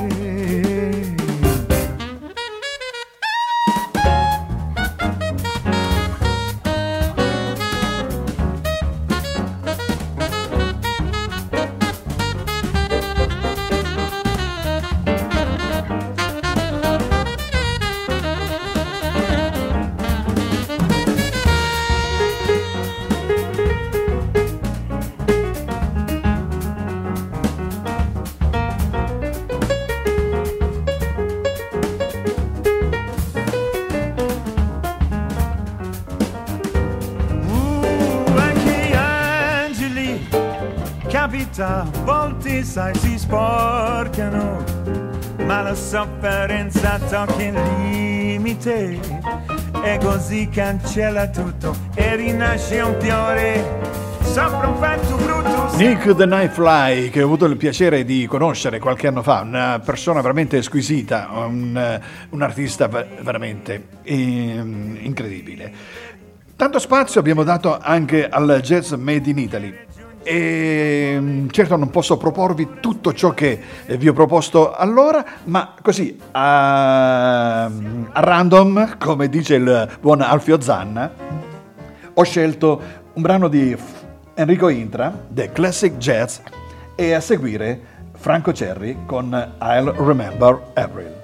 Tocca 47.25 47.43
il 47.43 47.53
limite 47.53 48.99
e 49.83 49.99
così 49.99 50.49
cancella 50.49 51.29
tutto 51.29 51.77
e 51.95 52.17
rinasce 52.17 52.81
un 52.81 52.97
fiore 52.99 54.19
sopra 54.23 54.69
un 54.69 54.77
fatto 54.77 55.17
brutto. 55.17 55.77
Nick 55.77 56.15
the 56.15 56.27
Nightfly, 56.27 57.11
che 57.11 57.23
ho 57.23 57.27
avuto 57.27 57.45
il 57.45 57.57
piacere 57.57 58.05
di 58.05 58.27
conoscere 58.27 58.79
qualche 58.79 59.07
anno 59.07 59.23
fa, 59.23 59.41
una 59.41 59.81
persona 59.85 60.21
veramente 60.21 60.63
squisita, 60.63 61.29
un, 61.47 62.01
un 62.31 62.43
artista 62.43 62.87
veramente 62.87 63.89
ehm, 64.03 64.99
incredibile. 65.01 65.73
Tanto 66.57 66.79
spazio 66.79 67.21
abbiamo 67.21 67.43
dato 67.43 67.79
anche 67.79 68.29
al 68.29 68.61
jazz 68.63 68.93
made 68.93 69.29
in 69.29 69.39
Italy 69.39 69.75
e 70.23 71.17
mm, 71.19 71.49
certo 71.51 71.77
non 71.77 71.91
posso 71.91 72.17
proporvi 72.17 72.77
tutto 72.81 73.13
ciò 73.13 73.31
che 73.31 73.61
vi 73.87 74.09
ho 74.09 74.13
proposto 74.13 74.73
allora, 74.73 75.25
ma 75.45 75.75
così 75.81 76.19
a, 76.33 77.65
a 77.65 77.71
random, 78.13 78.99
come 78.99 79.29
dice 79.29 79.55
il 79.55 79.89
buon 80.01 80.21
Alfio 80.21 80.61
Zanna, 80.61 81.13
ho 82.13 82.23
scelto 82.23 82.81
un 83.15 83.23
brano 83.23 83.49
di 83.49 83.77
Enrico 84.35 84.69
Intra, 84.69 85.27
The 85.29 85.53
Classic 85.53 85.97
Jazz, 85.97 86.39
e 86.95 87.13
a 87.15 87.21
seguire 87.21 87.81
Franco 88.13 88.53
Cerri 88.53 88.99
con 89.07 89.33
I'll 89.61 89.95
Remember 89.97 90.61
April. 90.75 91.20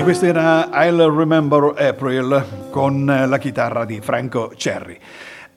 E 0.00 0.02
questa 0.02 0.24
era 0.24 0.70
I'll 0.86 1.14
Remember 1.14 1.74
April 1.76 2.70
con 2.70 3.04
la 3.04 3.36
chitarra 3.36 3.84
di 3.84 4.00
Franco 4.00 4.54
Cerri. 4.56 4.98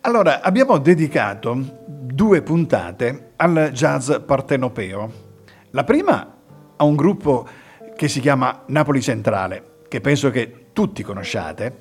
Allora, 0.01 0.41
abbiamo 0.41 0.79
dedicato 0.79 1.57
due 1.87 2.41
puntate 2.41 3.31
al 3.37 3.69
jazz 3.71 4.11
partenopeo. 4.25 5.11
La 5.69 5.85
prima 5.85 6.35
a 6.75 6.83
un 6.83 6.97
gruppo 6.97 7.47
che 7.95 8.09
si 8.09 8.19
chiama 8.19 8.63
Napoli 8.65 9.01
Centrale, 9.01 9.77
che 9.87 10.01
penso 10.01 10.29
che 10.29 10.65
tutti 10.73 11.03
conosciate. 11.03 11.77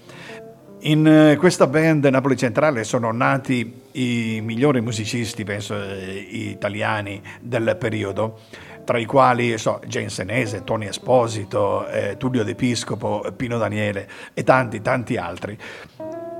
In 0.82 1.04
eh, 1.04 1.36
questa 1.38 1.66
band 1.66 2.04
Napoli 2.04 2.36
Centrale 2.36 2.84
sono 2.84 3.10
nati 3.10 3.82
i 3.92 4.40
migliori 4.40 4.80
musicisti, 4.80 5.42
penso, 5.42 5.74
eh, 5.82 6.28
italiani 6.30 7.20
del 7.40 7.76
periodo 7.76 8.38
tra 8.84 8.98
i 8.98 9.04
quali 9.04 9.56
so, 9.58 9.80
Gensenese, 9.86 10.64
Tony 10.64 10.86
Esposito, 10.86 11.86
eh, 11.88 12.16
Tullio 12.16 12.44
D'Episcopo, 12.44 13.24
Pino 13.36 13.58
Daniele 13.58 14.08
e 14.34 14.42
tanti, 14.42 14.80
tanti 14.80 15.16
altri. 15.16 15.56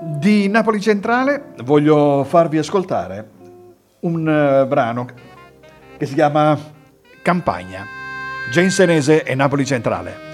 Di 0.01 0.49
Napoli 0.49 0.81
Centrale 0.81 1.53
voglio 1.63 2.25
farvi 2.25 2.59
ascoltare 2.59 3.29
un 4.01 4.27
uh, 4.27 4.67
brano 4.67 5.07
che 5.97 6.07
si 6.07 6.15
chiama 6.15 6.59
Campagna, 7.23 7.87
Gensenese 8.51 9.23
e 9.23 9.35
Napoli 9.37 9.65
Centrale. 9.65 10.32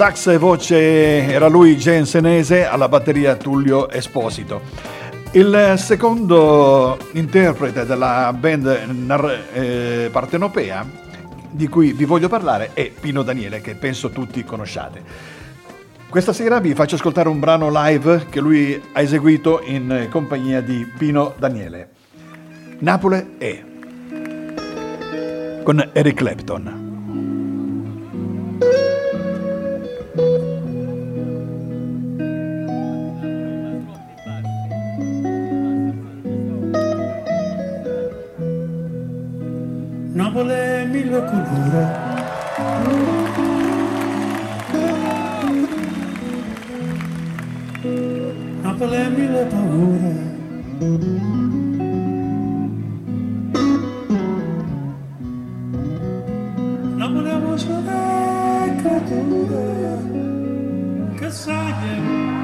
Sax 0.00 0.28
e 0.28 0.38
voce 0.38 1.26
era 1.26 1.46
lui 1.46 1.76
Jensenese, 1.76 2.64
alla 2.64 2.88
batteria 2.88 3.36
Tullio 3.36 3.90
Esposito. 3.90 4.62
Il 5.32 5.74
secondo 5.76 6.96
interprete 7.12 7.84
della 7.84 8.32
band 8.32 8.66
eh, 9.52 10.08
partenopea 10.10 10.86
di 11.50 11.68
cui 11.68 11.92
vi 11.92 12.06
voglio 12.06 12.30
parlare 12.30 12.70
è 12.72 12.90
Pino 12.98 13.22
Daniele, 13.22 13.60
che 13.60 13.74
penso 13.74 14.08
tutti 14.08 14.42
conosciate. 14.42 15.02
Questa 16.08 16.32
sera 16.32 16.60
vi 16.60 16.72
faccio 16.72 16.94
ascoltare 16.94 17.28
un 17.28 17.38
brano 17.38 17.68
live 17.70 18.24
che 18.30 18.40
lui 18.40 18.80
ha 18.92 19.02
eseguito 19.02 19.60
in 19.62 20.06
compagnia 20.10 20.62
di 20.62 20.90
Pino 20.96 21.34
Daniele. 21.36 21.90
Napoli 22.78 23.34
è 23.36 23.62
con 25.62 25.90
Eric 25.92 26.14
Clapton. 26.14 26.79
Napoli 41.10 41.42
mille 41.50 41.82
colore. 41.82 43.00
Napoli 48.62 49.02
mille 49.16 49.42
paure. 49.50 50.14
Napoli 56.96 57.34
voce 57.42 57.76
creature 58.80 59.66
che 61.18 61.30
sai 61.30 61.74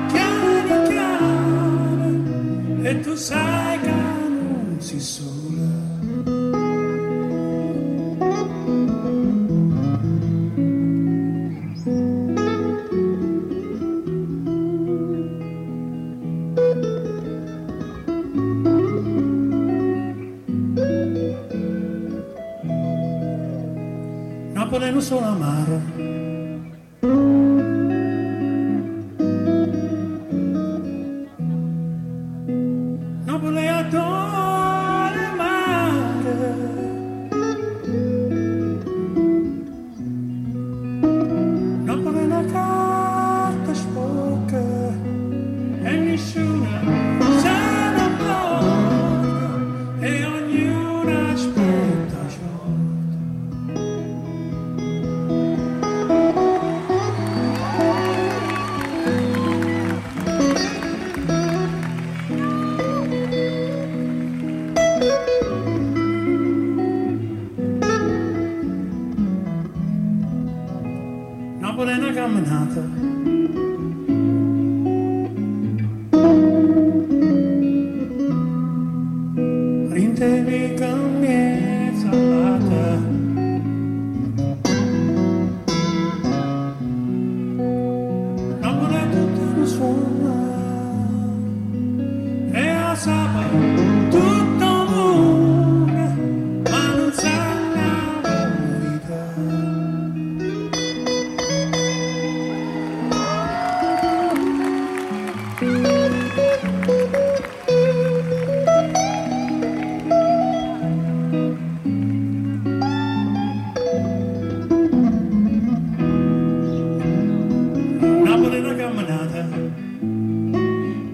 chiara 0.09 0.83
chiara 0.89 1.33
e 2.83 3.01
tu 3.01 3.15
sai 3.15 3.81
che 3.81 3.91
non 3.91 4.77
si 4.81 4.99
sola. 5.01 5.36
Eu 24.97 25.03
sou 25.03 25.21
la 25.21 25.33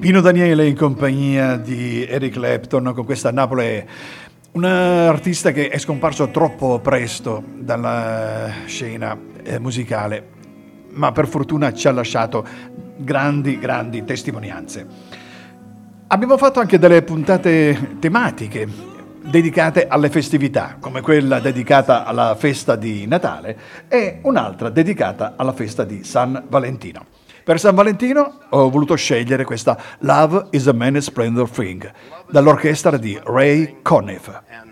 Pino 0.03 0.21
Daniele 0.21 0.67
in 0.67 0.75
compagnia 0.75 1.57
di 1.57 2.05
Eric 2.05 2.33
Clapton 2.33 2.93
con 2.93 3.05
questa 3.05 3.31
Napoli, 3.31 3.87
un 4.51 4.65
artista 4.65 5.53
che 5.53 5.69
è 5.69 5.79
scomparso 5.79 6.29
troppo 6.31 6.81
presto 6.81 7.41
dalla 7.61 8.51
scena 8.65 9.17
eh, 9.45 9.61
musicale, 9.61 10.27
ma 10.95 11.13
per 11.13 11.29
fortuna 11.29 11.73
ci 11.73 11.87
ha 11.87 11.93
lasciato 11.93 12.45
grandi, 12.97 13.61
grandi 13.61 14.03
testimonianze. 14.03 14.85
Abbiamo 16.09 16.37
fatto 16.37 16.59
anche 16.59 16.81
delle 16.81 17.03
puntate 17.03 17.99
tematiche 18.01 18.69
dedicate 19.23 19.87
alle 19.87 20.11
festività, 20.11 20.79
come 20.81 21.01
quella 21.01 21.39
dedicata 21.39 22.05
alla 22.05 22.35
festa 22.35 22.75
di 22.75 23.07
Natale 23.07 23.57
e 23.87 24.19
un'altra 24.23 24.69
dedicata 24.69 25.35
alla 25.37 25.53
festa 25.53 25.85
di 25.85 26.03
San 26.03 26.43
Valentino. 26.49 27.22
Per 27.45 27.59
San 27.59 27.75
Valentino 27.75 28.39
ho 28.51 28.71
voluto 28.71 28.95
scegliere 28.95 29.45
questa 29.45 29.77
Love 30.01 30.47
is 30.51 30.69
a 30.69 30.73
Many 30.73 31.01
Splendor 31.01 31.51
Thing 31.51 31.93
dall'orchestra 32.31 32.97
di 32.97 33.19
Ray 33.25 33.79
Conniff. 33.83 34.72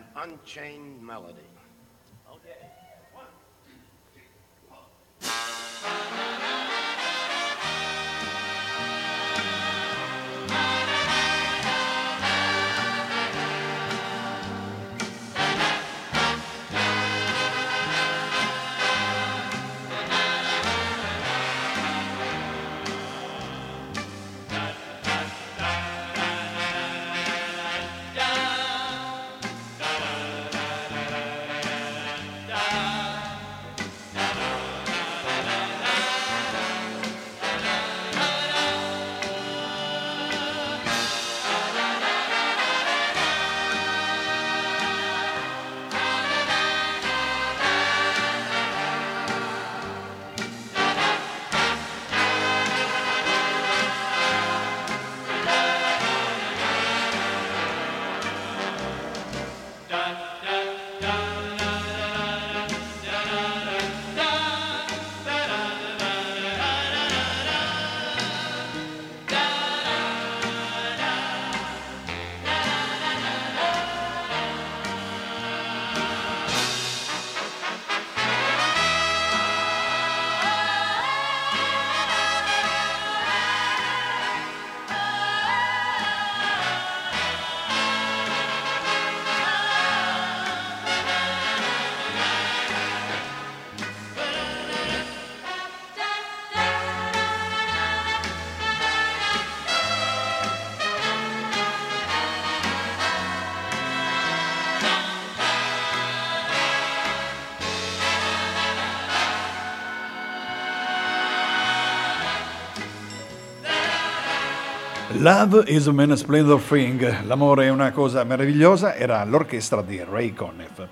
Love 115.21 115.65
is 115.67 115.87
a 115.87 115.93
man 115.93 116.17
splendor 116.17 116.59
thing, 116.59 117.25
l'amore 117.25 117.67
è 117.67 117.69
una 117.69 117.91
cosa 117.93 118.25
meravigliosa, 118.25 118.95
era 118.95 119.23
l'orchestra 119.25 119.83
di 119.83 120.03
Ray 120.03 120.33
Conniff. 120.33 120.83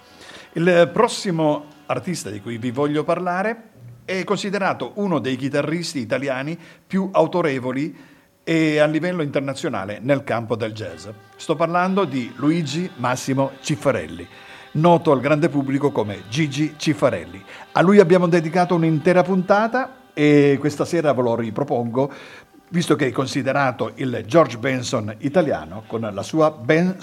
Il 0.53 0.91
prossimo 0.93 1.65
artista 1.87 2.29
di 2.29 2.43
cui 2.43 2.59
vi 2.59 2.71
voglio 2.71 3.05
parlare 3.05 3.71
è 4.05 4.23
considerato 4.25 4.93
uno 4.97 5.19
dei 5.19 5.37
chitarristi 5.37 6.01
italiani 6.01 6.59
più 6.87 7.09
autorevoli 7.11 7.97
e 8.45 8.79
a 8.79 8.85
livello 8.85 9.23
internazionale 9.23 9.99
nel 10.03 10.23
campo 10.25 10.57
del 10.57 10.75
jazz. 10.75 11.09
Sto 11.35 11.57
parlando 11.57 12.05
di 12.05 12.31
Luigi 12.37 12.91
Massimo 12.97 13.53
Ciffarelli, 13.63 14.29
noto 14.73 15.11
al 15.11 15.21
grande 15.21 15.49
pubblico 15.49 15.91
come 15.91 16.25
Gigi 16.29 16.75
Ciffarelli. 16.77 17.43
A 17.73 17.81
lui 17.81 17.99
abbiamo 17.99 18.29
dedicato 18.29 18.75
un'intera 18.75 19.23
puntata 19.23 19.95
e 20.13 20.57
questa 20.59 20.85
sera 20.85 21.15
ve 21.15 21.23
lo 21.23 21.35
ripropongo 21.35 22.13
visto 22.71 22.97
che 22.97 23.07
è 23.07 23.11
considerato 23.13 23.93
il 23.97 24.25
George 24.27 24.59
Benson 24.59 25.15
italiano 25.19 25.85
con 25.87 26.09
la 26.13 26.23
sua 26.23 26.51
Ben 26.51 26.97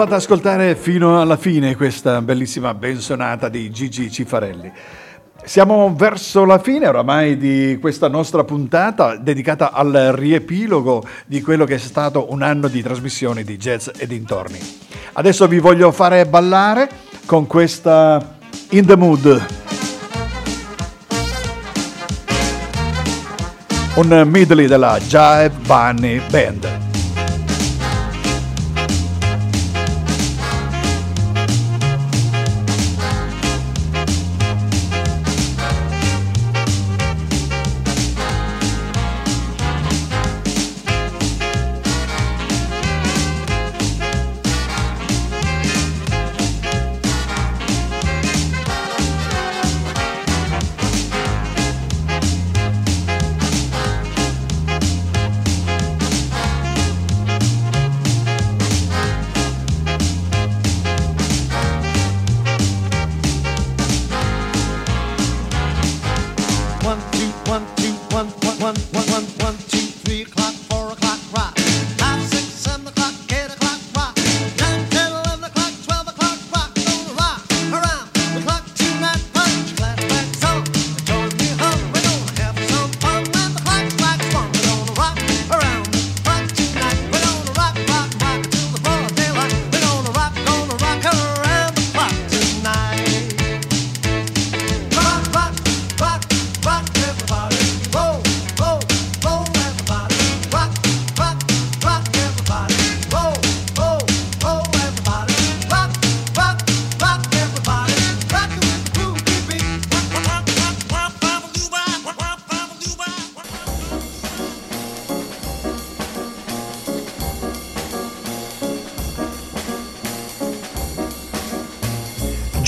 fatta 0.00 0.16
ascoltare 0.16 0.76
fino 0.76 1.20
alla 1.20 1.36
fine 1.36 1.76
questa 1.76 2.22
bellissima 2.22 2.72
bensonata 2.72 3.50
di 3.50 3.70
Gigi 3.70 4.10
Cifarelli. 4.10 4.72
Siamo 5.44 5.94
verso 5.94 6.46
la 6.46 6.58
fine 6.58 6.88
oramai 6.88 7.36
di 7.36 7.76
questa 7.78 8.08
nostra 8.08 8.42
puntata 8.42 9.16
dedicata 9.16 9.72
al 9.72 9.92
riepilogo 10.14 11.06
di 11.26 11.42
quello 11.42 11.66
che 11.66 11.74
è 11.74 11.78
stato 11.78 12.32
un 12.32 12.40
anno 12.40 12.68
di 12.68 12.80
trasmissioni 12.80 13.44
di 13.44 13.58
jazz 13.58 13.90
e 13.94 14.06
dintorni. 14.06 14.58
Adesso 15.12 15.46
vi 15.46 15.58
voglio 15.58 15.92
fare 15.92 16.24
ballare 16.24 16.88
con 17.26 17.46
questa 17.46 18.38
In 18.70 18.86
the 18.86 18.96
Mood. 18.96 19.46
Un 23.96 24.22
medley 24.26 24.66
della 24.66 24.98
Jive 24.98 25.52
Bunny 25.66 26.22
Band. 26.30 26.89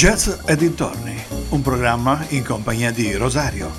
Jazz 0.03 0.49
e 0.49 0.57
dintorni, 0.57 1.15
un 1.51 1.63
programma 1.63 2.25
in 2.31 2.43
compagnia 2.43 2.91
di 2.91 3.15
Rosario. 3.15 3.71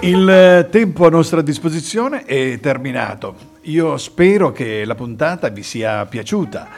Il 0.00 0.66
tempo 0.70 1.04
a 1.04 1.10
nostra 1.10 1.42
disposizione 1.42 2.24
è 2.24 2.58
terminato. 2.58 3.58
Io 3.64 3.98
spero 3.98 4.52
che 4.52 4.86
la 4.86 4.94
puntata 4.94 5.50
vi 5.50 5.62
sia 5.62 6.06
piaciuta 6.06 6.68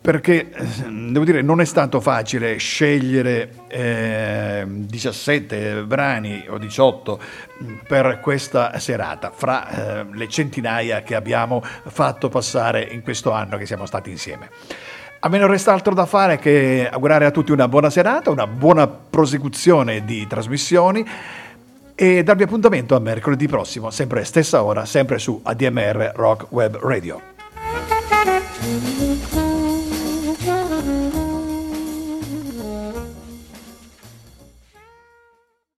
perché 0.00 0.48
eh, 0.48 0.64
devo 0.88 1.24
dire 1.24 1.42
non 1.42 1.60
è 1.60 1.64
stato 1.64 2.00
facile 2.00 2.56
scegliere 2.56 3.52
eh, 3.66 4.64
17 4.64 5.82
brani 5.82 6.44
o 6.48 6.56
18 6.56 7.20
per 7.88 8.20
questa 8.22 8.78
serata 8.78 9.32
fra 9.32 10.02
eh, 10.02 10.06
le 10.12 10.28
centinaia 10.28 11.02
che 11.02 11.16
abbiamo 11.16 11.62
fatto 11.88 12.28
passare 12.28 12.82
in 12.82 13.02
questo 13.02 13.32
anno 13.32 13.56
che 13.56 13.66
siamo 13.66 13.86
stati 13.86 14.10
insieme. 14.10 14.50
A 15.22 15.28
me 15.28 15.36
non 15.36 15.48
resta 15.48 15.74
altro 15.74 15.92
da 15.92 16.06
fare 16.06 16.38
che 16.38 16.88
augurare 16.90 17.26
a 17.26 17.30
tutti 17.30 17.52
una 17.52 17.68
buona 17.68 17.90
serata, 17.90 18.30
una 18.30 18.46
buona 18.46 18.88
prosecuzione 18.88 20.02
di 20.02 20.26
trasmissioni 20.26 21.06
e 21.94 22.22
darvi 22.22 22.44
appuntamento 22.44 22.96
a 22.96 23.00
mercoledì 23.00 23.46
prossimo, 23.46 23.90
sempre 23.90 24.24
stessa 24.24 24.62
ora, 24.62 24.86
sempre 24.86 25.18
su 25.18 25.38
ADMR 25.42 26.12
Rock 26.14 26.46
Web 26.48 26.78
Radio. 26.78 27.20